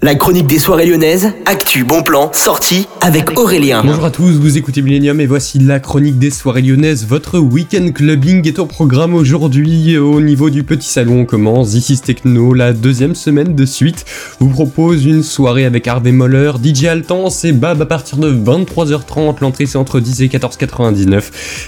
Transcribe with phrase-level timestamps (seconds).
[0.00, 3.82] La chronique des soirées lyonnaises, actu, bon plan, sortie avec Aurélien.
[3.84, 7.04] Bonjour à tous, vous écoutez Millennium et voici la chronique des soirées lyonnaises.
[7.04, 9.98] Votre week-end clubbing est au programme aujourd'hui.
[9.98, 11.72] Au niveau du petit salon, on commence.
[11.72, 14.04] This is Techno, la deuxième semaine de suite,
[14.38, 19.40] vous propose une soirée avec Harvey Moller, DJ Altan et Bab à partir de 23h30.
[19.40, 21.24] L'entrée c'est entre 10 et 14,99.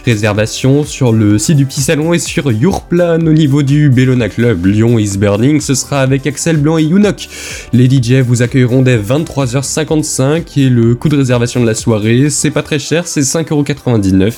[0.06, 4.66] Réservation sur le site du petit salon et sur Yourplan au niveau du Bellona Club.
[4.66, 7.28] Lyon is Burning, ce sera avec Axel Blanc et Younok.
[7.72, 12.51] Les DJ vous accueilleront dès 23h55 et le coût de réservation de la soirée, c'est
[12.51, 14.33] pas très cher, c'est 5,99€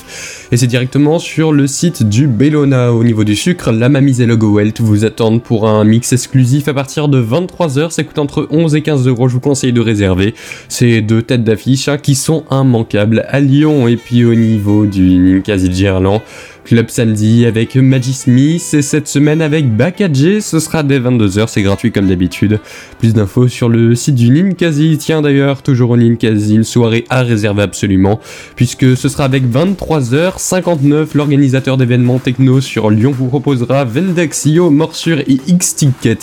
[0.51, 2.93] et c'est directement sur le site du Bellona.
[2.93, 6.67] Au niveau du sucre, la Mamise et le Welt vous attendent pour un mix exclusif
[6.67, 9.81] à partir de 23h, ça coûte entre 11 et 15 euros, je vous conseille de
[9.81, 10.33] réserver.
[10.69, 15.17] Ces deux têtes d'affiche hein, qui sont immanquables à Lyon et puis au niveau du
[15.17, 15.63] Ninkasi.
[16.65, 21.61] Club samedi avec Maggie Smith et cette semaine avec Bakadje, ce sera dès 22h, c'est
[21.61, 22.59] gratuit comme d'habitude.
[22.99, 27.21] Plus d'infos sur le site du Ninkasi, tiens d'ailleurs, toujours au Ninkasi, une soirée à
[27.23, 28.19] réserver absolument,
[28.55, 35.37] puisque ce sera avec 23h59, l'organisateur d'événements techno sur Lyon vous proposera Vendexio, Morsure et
[35.47, 36.17] X-Ticket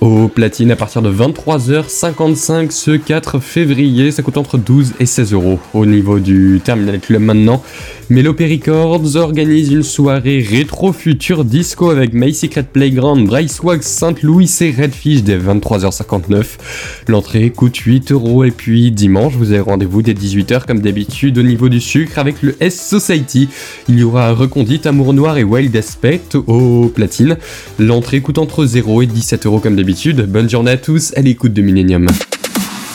[0.00, 5.32] au platine à partir de 23h55 ce 4 février, ça coûte entre 12 et 16
[5.32, 7.62] euros au niveau du Terminal Club maintenant.
[8.08, 14.50] Melopé Records organise une soirée rétro future disco avec My Secret Playground, Bryce Wax, Saint-Louis
[14.60, 16.44] et Redfish dès 23h59.
[17.08, 21.42] L'entrée coûte 8 euros et puis dimanche vous avez rendez-vous dès 18h comme d'habitude au
[21.42, 23.48] niveau du sucre avec le S Society.
[23.88, 27.36] Il y aura Recondite, Amour Noir et Wild Aspect au platine.
[27.78, 30.22] L'entrée coûte entre 0 et 17 euros comme d'habitude.
[30.30, 32.06] Bonne journée à tous à l'écoute de Millennium.